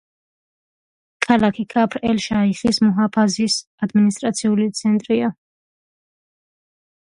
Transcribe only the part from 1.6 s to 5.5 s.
ქაფრ-ელ-შაიხის მუჰაფაზის ადმინისტრაციული ცენტრია.